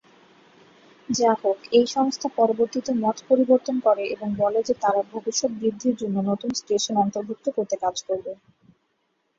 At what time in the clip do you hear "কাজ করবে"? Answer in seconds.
7.83-8.31